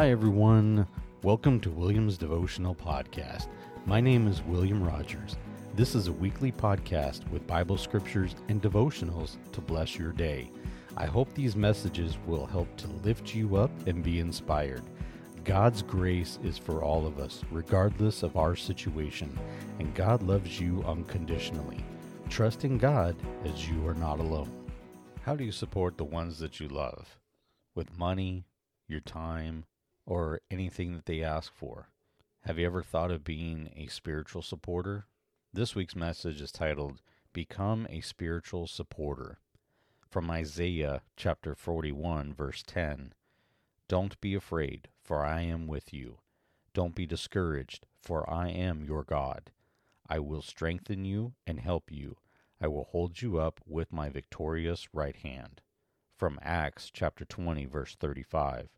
Hi, 0.00 0.10
everyone. 0.10 0.86
Welcome 1.22 1.60
to 1.60 1.70
William's 1.70 2.16
Devotional 2.16 2.74
Podcast. 2.74 3.48
My 3.84 4.00
name 4.00 4.28
is 4.28 4.42
William 4.44 4.82
Rogers. 4.82 5.36
This 5.74 5.94
is 5.94 6.06
a 6.06 6.12
weekly 6.12 6.50
podcast 6.50 7.30
with 7.30 7.46
Bible 7.46 7.76
scriptures 7.76 8.34
and 8.48 8.62
devotionals 8.62 9.36
to 9.52 9.60
bless 9.60 9.98
your 9.98 10.12
day. 10.12 10.50
I 10.96 11.04
hope 11.04 11.34
these 11.34 11.54
messages 11.54 12.16
will 12.26 12.46
help 12.46 12.74
to 12.78 12.88
lift 13.04 13.34
you 13.34 13.56
up 13.56 13.70
and 13.86 14.02
be 14.02 14.20
inspired. 14.20 14.80
God's 15.44 15.82
grace 15.82 16.38
is 16.42 16.56
for 16.56 16.82
all 16.82 17.06
of 17.06 17.18
us, 17.18 17.44
regardless 17.50 18.22
of 18.22 18.38
our 18.38 18.56
situation, 18.56 19.38
and 19.80 19.94
God 19.94 20.22
loves 20.22 20.58
you 20.58 20.82
unconditionally. 20.86 21.84
Trust 22.30 22.64
in 22.64 22.78
God 22.78 23.16
as 23.44 23.68
you 23.68 23.86
are 23.86 23.92
not 23.92 24.18
alone. 24.18 24.50
How 25.20 25.36
do 25.36 25.44
you 25.44 25.52
support 25.52 25.98
the 25.98 26.04
ones 26.04 26.38
that 26.38 26.58
you 26.58 26.68
love? 26.68 27.18
With 27.74 27.98
money, 27.98 28.46
your 28.88 29.00
time, 29.00 29.66
or 30.10 30.40
anything 30.50 30.92
that 30.92 31.06
they 31.06 31.22
ask 31.22 31.54
for? 31.54 31.88
Have 32.40 32.58
you 32.58 32.66
ever 32.66 32.82
thought 32.82 33.12
of 33.12 33.22
being 33.22 33.70
a 33.76 33.86
spiritual 33.86 34.42
supporter? 34.42 35.06
This 35.52 35.76
week's 35.76 35.94
message 35.94 36.40
is 36.40 36.50
titled 36.50 37.00
Become 37.32 37.86
a 37.88 38.00
Spiritual 38.00 38.66
Supporter. 38.66 39.38
From 40.08 40.28
Isaiah 40.28 41.02
chapter 41.16 41.54
41, 41.54 42.34
verse 42.34 42.64
10 42.66 43.12
Don't 43.86 44.20
be 44.20 44.34
afraid, 44.34 44.88
for 45.00 45.24
I 45.24 45.42
am 45.42 45.68
with 45.68 45.94
you. 45.94 46.18
Don't 46.74 46.96
be 46.96 47.06
discouraged, 47.06 47.86
for 48.02 48.28
I 48.28 48.48
am 48.48 48.84
your 48.84 49.04
God. 49.04 49.52
I 50.08 50.18
will 50.18 50.42
strengthen 50.42 51.04
you 51.04 51.34
and 51.46 51.60
help 51.60 51.92
you. 51.92 52.16
I 52.60 52.66
will 52.66 52.88
hold 52.90 53.22
you 53.22 53.38
up 53.38 53.60
with 53.64 53.92
my 53.92 54.08
victorious 54.08 54.88
right 54.92 55.14
hand. 55.14 55.60
From 56.16 56.40
Acts 56.42 56.90
chapter 56.92 57.24
20, 57.24 57.64
verse 57.66 57.94
35. 57.94 58.70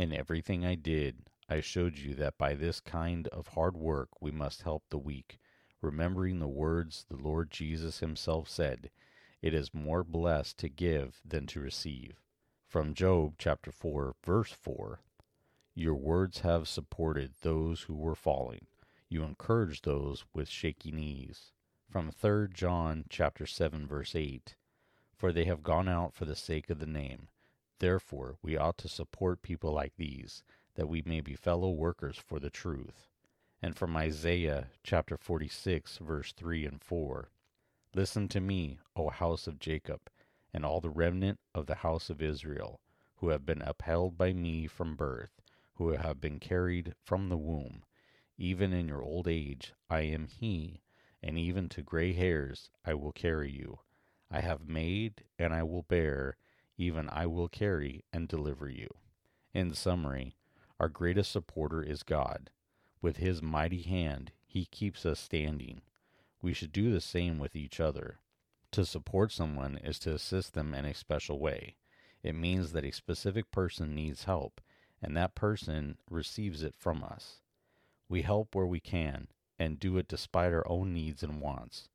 In 0.00 0.14
everything 0.14 0.64
I 0.64 0.76
did, 0.76 1.28
I 1.46 1.60
showed 1.60 1.98
you 1.98 2.14
that 2.14 2.38
by 2.38 2.54
this 2.54 2.80
kind 2.80 3.28
of 3.28 3.48
hard 3.48 3.76
work 3.76 4.08
we 4.18 4.30
must 4.30 4.62
help 4.62 4.84
the 4.88 4.96
weak, 4.96 5.38
remembering 5.82 6.38
the 6.38 6.48
words 6.48 7.04
the 7.10 7.18
Lord 7.18 7.50
Jesus 7.50 7.98
himself 7.98 8.48
said, 8.48 8.90
It 9.42 9.52
is 9.52 9.74
more 9.74 10.02
blessed 10.02 10.56
to 10.60 10.70
give 10.70 11.20
than 11.22 11.46
to 11.48 11.60
receive. 11.60 12.18
From 12.66 12.94
Job 12.94 13.34
chapter 13.36 13.70
4, 13.70 14.16
verse 14.24 14.52
4. 14.52 15.02
Your 15.74 15.96
words 15.96 16.38
have 16.38 16.66
supported 16.66 17.34
those 17.42 17.82
who 17.82 17.94
were 17.94 18.14
falling. 18.14 18.68
You 19.10 19.22
encourage 19.22 19.82
those 19.82 20.24
with 20.32 20.48
shaky 20.48 20.92
knees. 20.92 21.52
From 21.90 22.10
3 22.10 22.48
John 22.54 23.04
chapter 23.10 23.44
7 23.44 23.86
verse 23.86 24.14
8. 24.14 24.56
For 25.14 25.30
they 25.30 25.44
have 25.44 25.62
gone 25.62 25.90
out 25.90 26.14
for 26.14 26.24
the 26.24 26.34
sake 26.34 26.70
of 26.70 26.78
the 26.78 26.86
name. 26.86 27.28
Therefore 27.80 28.38
we 28.40 28.56
ought 28.56 28.78
to 28.78 28.88
support 28.88 29.42
people 29.42 29.72
like 29.72 29.96
these, 29.96 30.44
that 30.76 30.88
we 30.88 31.02
may 31.04 31.20
be 31.20 31.34
fellow 31.34 31.70
workers 31.70 32.16
for 32.16 32.38
the 32.38 32.48
truth. 32.48 33.08
And 33.60 33.76
from 33.76 33.96
Isaiah 33.96 34.68
chapter 34.84 35.16
46 35.16 35.98
verse 35.98 36.32
3 36.32 36.66
and 36.66 36.80
4. 36.80 37.30
Listen 37.94 38.28
to 38.28 38.40
me, 38.40 38.78
O 38.94 39.10
house 39.10 39.48
of 39.48 39.58
Jacob, 39.58 40.08
and 40.54 40.64
all 40.64 40.80
the 40.80 40.88
remnant 40.88 41.40
of 41.52 41.66
the 41.66 41.74
house 41.74 42.08
of 42.08 42.22
Israel, 42.22 42.80
who 43.16 43.30
have 43.30 43.44
been 43.44 43.62
upheld 43.62 44.16
by 44.16 44.32
me 44.32 44.68
from 44.68 44.94
birth 44.94 45.40
who 45.80 45.92
have 45.92 46.20
been 46.20 46.38
carried 46.38 46.94
from 47.02 47.30
the 47.30 47.38
womb. 47.38 47.82
Even 48.36 48.70
in 48.70 48.86
your 48.86 49.02
old 49.02 49.26
age 49.26 49.72
I 49.88 50.02
am 50.02 50.26
he, 50.26 50.82
and 51.22 51.38
even 51.38 51.70
to 51.70 51.82
gray 51.82 52.12
hairs 52.12 52.68
I 52.84 52.92
will 52.92 53.12
carry 53.12 53.50
you. 53.50 53.78
I 54.30 54.42
have 54.42 54.68
made, 54.68 55.24
and 55.38 55.54
I 55.54 55.62
will 55.62 55.84
bear, 55.84 56.36
even 56.80 57.10
I 57.10 57.26
will 57.26 57.48
carry 57.48 58.04
and 58.10 58.26
deliver 58.26 58.68
you. 58.68 58.88
In 59.52 59.74
summary, 59.74 60.34
our 60.78 60.88
greatest 60.88 61.30
supporter 61.30 61.82
is 61.82 62.02
God. 62.02 62.48
With 63.02 63.18
his 63.18 63.42
mighty 63.42 63.82
hand, 63.82 64.32
he 64.46 64.64
keeps 64.64 65.04
us 65.04 65.20
standing. 65.20 65.82
We 66.40 66.54
should 66.54 66.72
do 66.72 66.90
the 66.90 67.02
same 67.02 67.38
with 67.38 67.54
each 67.54 67.80
other. 67.80 68.20
To 68.72 68.86
support 68.86 69.30
someone 69.30 69.76
is 69.76 69.98
to 70.00 70.14
assist 70.14 70.54
them 70.54 70.72
in 70.72 70.86
a 70.86 70.94
special 70.94 71.38
way. 71.38 71.76
It 72.22 72.34
means 72.34 72.72
that 72.72 72.84
a 72.84 72.92
specific 72.92 73.50
person 73.50 73.94
needs 73.94 74.24
help 74.24 74.60
and 75.02 75.14
that 75.16 75.34
person 75.34 75.98
receives 76.10 76.62
it 76.62 76.74
from 76.78 77.04
us. 77.04 77.40
We 78.08 78.22
help 78.22 78.54
where 78.54 78.66
we 78.66 78.80
can 78.80 79.28
and 79.58 79.78
do 79.78 79.98
it 79.98 80.08
despite 80.08 80.52
our 80.52 80.66
own 80.66 80.94
needs 80.94 81.22
and 81.22 81.42
wants. 81.42 81.88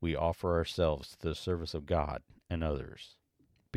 We 0.00 0.14
offer 0.14 0.54
ourselves 0.56 1.16
to 1.16 1.28
the 1.28 1.34
service 1.34 1.74
of 1.74 1.86
God 1.86 2.22
and 2.48 2.62
others. 2.62 3.16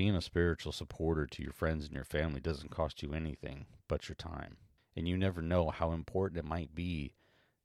Being 0.00 0.16
a 0.16 0.22
spiritual 0.22 0.72
supporter 0.72 1.26
to 1.26 1.42
your 1.42 1.52
friends 1.52 1.84
and 1.84 1.94
your 1.94 2.06
family 2.06 2.40
doesn't 2.40 2.70
cost 2.70 3.02
you 3.02 3.12
anything 3.12 3.66
but 3.86 4.08
your 4.08 4.16
time. 4.16 4.56
And 4.96 5.06
you 5.06 5.14
never 5.14 5.42
know 5.42 5.68
how 5.68 5.92
important 5.92 6.38
it 6.38 6.48
might 6.48 6.74
be 6.74 7.12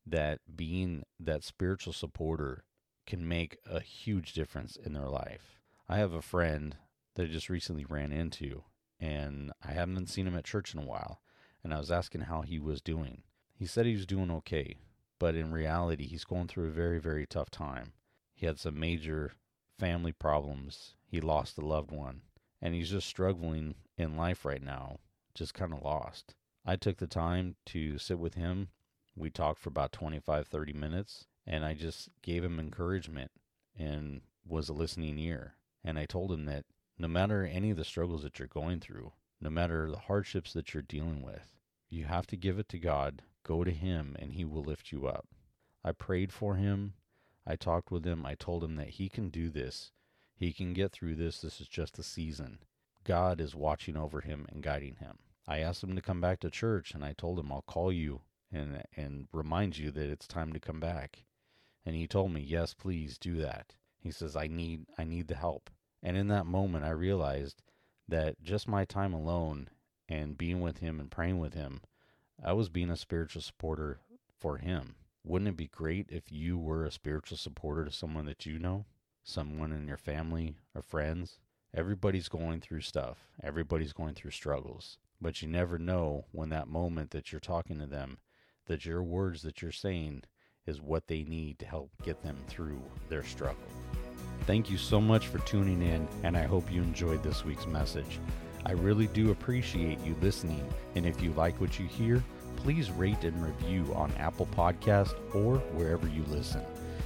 that 0.06 0.42
being 0.54 1.04
that 1.18 1.46
spiritual 1.46 1.94
supporter 1.94 2.66
can 3.08 3.26
make 3.26 3.58
a 3.66 3.80
huge 3.80 4.34
difference 4.34 4.76
in 4.76 4.92
their 4.92 5.08
life. 5.08 5.62
I 5.88 5.96
have 5.96 6.12
a 6.12 6.22
friend 6.22 6.76
that 7.14 7.24
I 7.24 7.28
just 7.28 7.48
recently 7.48 7.86
ran 7.86 8.12
into, 8.12 8.64
and 9.00 9.54
I 9.66 9.72
haven't 9.72 10.10
seen 10.10 10.28
him 10.28 10.36
at 10.36 10.44
church 10.44 10.74
in 10.74 10.82
a 10.82 10.86
while. 10.86 11.22
And 11.64 11.74
I 11.74 11.78
was 11.78 11.90
asking 11.90 12.24
how 12.24 12.42
he 12.42 12.60
was 12.60 12.82
doing. 12.82 13.24
He 13.54 13.66
said 13.66 13.86
he 13.86 13.96
was 13.96 14.06
doing 14.06 14.30
okay, 14.30 14.76
but 15.20 15.36
in 15.36 15.54
reality, 15.54 16.06
he's 16.06 16.26
going 16.26 16.50
through 16.50 16.68
a 16.68 16.72
very, 16.72 17.00
very 17.00 17.26
tough 17.26 17.50
time. 17.50 17.94
He 18.34 18.46
had 18.46 18.60
some 18.60 18.78
major 18.78 19.32
family 19.80 20.12
problems. 20.12 20.96
He 21.06 21.22
lost 21.22 21.58
a 21.58 21.66
loved 21.66 21.92
one, 21.92 22.22
and 22.62 22.74
he's 22.74 22.90
just 22.90 23.08
struggling 23.08 23.76
in 23.98 24.18
life 24.18 24.46
right 24.46 24.62
now, 24.62 25.00
just 25.34 25.54
kind 25.54 25.74
of 25.74 25.82
lost. 25.82 26.36
I 26.66 26.76
took 26.76 26.98
the 26.98 27.08
time 27.08 27.56
to 27.68 27.98
sit 27.98 28.20
with 28.20 28.36
him. 28.36 28.70
We 29.16 29.30
talked 29.30 29.60
for 29.60 29.70
about 29.70 29.92
25, 29.92 30.48
30 30.48 30.74
minutes, 30.74 31.26
and 31.46 31.64
I 31.64 31.74
just 31.74 32.10
gave 32.22 32.44
him 32.44 32.60
encouragement 32.60 33.32
and 33.78 34.22
was 34.48 34.70
a 34.70 34.74
listening 34.74 35.20
ear. 35.20 35.56
And 35.84 36.00
I 36.00 36.06
told 36.06 36.32
him 36.32 36.46
that 36.46 36.66
no 36.98 37.08
matter 37.08 37.46
any 37.46 37.72
of 37.72 37.78
the 37.78 37.84
struggles 37.84 38.24
that 38.24 38.40
you're 38.40 38.48
going 38.48 38.80
through, 38.80 39.12
no 39.40 39.50
matter 39.50 39.90
the 39.90 39.98
hardships 39.98 40.54
that 40.54 40.74
you're 40.74 40.84
dealing 40.84 41.22
with, 41.22 41.56
you 41.90 42.06
have 42.06 42.26
to 42.28 42.38
give 42.38 42.58
it 42.58 42.70
to 42.70 42.80
God. 42.80 43.22
Go 43.44 43.64
to 43.64 43.72
Him, 43.72 44.16
and 44.18 44.34
He 44.34 44.44
will 44.44 44.64
lift 44.64 44.92
you 44.92 45.06
up. 45.06 45.28
I 45.86 45.92
prayed 45.92 46.34
for 46.34 46.56
him. 46.56 46.96
I 47.46 47.56
talked 47.56 47.92
with 47.92 48.06
him. 48.06 48.26
I 48.26 48.34
told 48.34 48.64
him 48.64 48.76
that 48.78 48.90
he 48.90 49.08
can 49.08 49.30
do 49.30 49.52
this. 49.52 49.92
He 50.36 50.52
can 50.52 50.74
get 50.74 50.92
through 50.92 51.16
this. 51.16 51.40
This 51.40 51.62
is 51.62 51.68
just 51.68 51.98
a 51.98 52.04
season. 52.04 52.60
God 53.04 53.40
is 53.40 53.56
watching 53.56 53.96
over 53.96 54.22
him 54.22 54.46
and 54.52 54.62
guiding 54.62 54.96
him. 54.96 55.20
I 55.48 55.60
asked 55.60 55.84
him 55.84 55.96
to 55.96 56.02
come 56.02 56.20
back 56.20 56.40
to 56.42 56.50
church, 56.50 56.94
and 56.94 57.06
I 57.06 57.14
told 57.14 57.40
him 57.40 57.52
I'll 57.52 57.62
call 57.62 57.92
you 57.92 58.22
and 58.52 58.84
and 58.96 59.28
remind 59.32 59.78
you 59.78 59.92
that 59.92 60.10
it's 60.10 60.28
time 60.28 60.54
to 60.54 60.60
come 60.60 60.80
back. 60.80 61.24
And 61.86 61.96
he 61.96 62.08
told 62.08 62.32
me, 62.32 62.42
"Yes, 62.42 62.74
please 62.74 63.18
do 63.18 63.36
that." 63.38 63.76
He 64.00 64.12
says, 64.12 64.36
"I 64.36 64.48
need 64.48 64.88
I 64.98 65.04
need 65.04 65.28
the 65.28 65.36
help." 65.36 65.70
And 66.04 66.18
in 66.18 66.28
that 66.28 66.46
moment, 66.46 66.84
I 66.84 66.90
realized 66.90 67.62
that 68.08 68.42
just 68.42 68.68
my 68.68 68.86
time 68.86 69.14
alone 69.14 69.70
and 70.10 70.38
being 70.38 70.62
with 70.62 70.80
him 70.80 71.00
and 71.00 71.10
praying 71.10 71.40
with 71.40 71.54
him, 71.54 71.82
I 72.44 72.54
was 72.54 72.70
being 72.70 72.90
a 72.90 72.98
spiritual 72.98 73.42
supporter 73.42 74.00
for 74.38 74.58
him. 74.58 74.96
Wouldn't 75.24 75.50
it 75.50 75.58
be 75.58 75.68
great 75.68 76.12
if 76.12 76.32
you 76.32 76.58
were 76.58 76.86
a 76.86 76.92
spiritual 76.92 77.38
supporter 77.38 77.86
to 77.86 77.92
someone 77.92 78.26
that 78.26 78.46
you 78.46 78.60
know? 78.60 78.86
Someone 79.28 79.72
in 79.72 79.88
your 79.88 79.98
family 79.98 80.56
or 80.76 80.84
friends? 80.84 81.40
Everybody's 81.74 82.30
going 82.30 82.62
through 82.62 82.82
stuff. 82.82 83.18
Everybody's 83.42 83.92
going 83.92 84.14
through 84.14 84.30
struggles. 84.30 85.00
But 85.20 85.42
you 85.42 85.48
never 85.48 85.80
know 85.80 86.26
when 86.32 86.50
that 86.50 86.68
moment 86.68 87.10
that 87.10 87.32
you're 87.32 87.42
talking 87.42 87.80
to 87.80 87.88
them, 87.88 88.20
that 88.68 88.86
your 88.86 89.02
words 89.02 89.42
that 89.42 89.64
you're 89.64 89.72
saying 89.72 90.26
is 90.68 90.80
what 90.80 91.08
they 91.08 91.24
need 91.24 91.58
to 91.58 91.66
help 91.66 91.90
get 92.04 92.22
them 92.22 92.38
through 92.48 92.80
their 93.10 93.24
struggle. 93.24 93.58
Thank 94.46 94.70
you 94.70 94.78
so 94.78 95.02
much 95.02 95.26
for 95.26 95.40
tuning 95.40 95.82
in, 95.82 96.08
and 96.22 96.38
I 96.38 96.44
hope 96.44 96.72
you 96.72 96.84
enjoyed 96.84 97.24
this 97.24 97.44
week's 97.44 97.66
message. 97.66 98.20
I 98.64 98.74
really 98.74 99.08
do 99.08 99.32
appreciate 99.32 100.00
you 100.02 100.16
listening, 100.22 100.72
and 100.94 101.04
if 101.04 101.20
you 101.20 101.32
like 101.32 101.60
what 101.60 101.80
you 101.80 101.88
hear, 101.88 102.24
please 102.58 102.92
rate 102.92 103.24
and 103.24 103.44
review 103.44 103.92
on 103.96 104.12
Apple 104.20 104.48
Podcast 104.56 105.16
or 105.34 105.58
wherever 105.74 106.08
you 106.08 106.24
listen. 106.28 106.62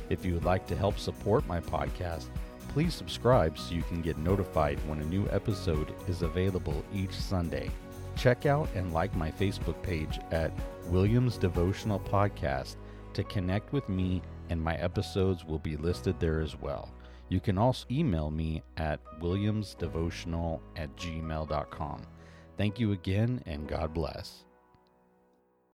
If 0.09 0.25
you 0.25 0.33
would 0.33 0.45
like 0.45 0.65
to 0.67 0.75
help 0.75 0.97
support 0.97 1.47
my 1.47 1.59
podcast, 1.59 2.25
please 2.69 2.94
subscribe 2.94 3.57
so 3.57 3.75
you 3.75 3.83
can 3.83 4.01
get 4.01 4.17
notified 4.17 4.79
when 4.88 5.00
a 5.00 5.06
new 5.06 5.27
episode 5.29 5.94
is 6.07 6.21
available 6.21 6.83
each 6.94 7.13
Sunday. 7.13 7.69
Check 8.15 8.45
out 8.45 8.69
and 8.75 8.94
like 8.94 9.15
my 9.15 9.31
Facebook 9.31 9.81
page 9.81 10.19
at 10.31 10.51
Williams 10.88 11.38
Devotional 11.38 12.00
Podcast 12.00 12.75
to 13.13 13.23
connect 13.23 13.71
with 13.71 13.88
me, 13.89 14.21
and 14.50 14.61
my 14.61 14.75
episodes 14.75 15.45
will 15.45 15.59
be 15.59 15.77
listed 15.77 16.19
there 16.19 16.41
as 16.41 16.59
well. 16.59 16.91
You 17.29 17.39
can 17.39 17.57
also 17.57 17.85
email 17.91 18.31
me 18.31 18.63
at 18.77 19.00
williamsdevotional 19.19 20.59
at 20.75 20.95
gmail.com. 20.97 22.01
Thank 22.57 22.79
you 22.79 22.91
again, 22.91 23.41
and 23.45 23.67
God 23.67 23.94
bless. 23.94 24.49